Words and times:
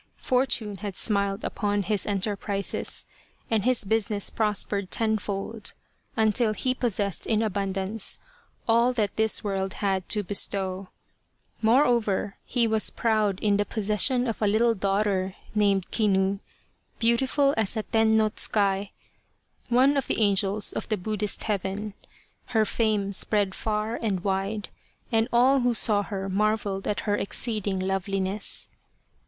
Fortune 0.17 0.77
had 0.77 0.95
smiled 0.95 1.43
upon 1.43 1.83
his 1.83 2.07
enterprises, 2.07 3.05
and 3.51 3.63
his 3.63 3.85
busi 3.85 4.09
ness 4.09 4.29
prospered 4.31 4.89
tenfold, 4.89 5.73
until 6.17 6.55
he 6.55 6.73
possessed 6.73 7.27
in 7.27 7.43
abundance 7.43 8.17
all 8.67 8.93
that 8.93 9.15
this 9.15 9.43
world 9.43 9.73
had 9.73 10.09
to 10.09 10.23
bestow: 10.23 10.89
more 11.61 11.85
over, 11.85 12.35
he 12.45 12.65
was 12.67 12.89
proud 12.89 13.39
in 13.41 13.57
the 13.57 13.63
possession 13.63 14.25
of 14.25 14.41
a 14.41 14.47
little 14.47 14.73
daughter, 14.73 15.35
named 15.53 15.91
Kinu, 15.91 16.39
beautiful 16.97 17.53
as 17.55 17.77
a 17.77 17.83
ten 17.83 18.17
no 18.17 18.31
tsukai, 18.31 18.89
one 19.69 19.95
of 19.95 20.07
the 20.07 20.19
angels 20.19 20.73
of 20.73 20.89
the 20.89 20.97
Buddhist 20.97 21.43
heaven; 21.43 21.93
her 22.47 22.65
fame 22.65 23.13
spread 23.13 23.53
far 23.53 23.99
and 24.01 24.23
wide, 24.23 24.69
and 25.11 25.27
ah 25.31 25.51
1 25.57 25.61
who 25.61 25.75
saw 25.75 26.01
her 26.01 26.27
marvelled 26.27 26.87
at 26.87 27.01
her 27.01 27.19
ex 27.19 27.37
ceeding 27.39 27.79
loveliness. 27.83 28.67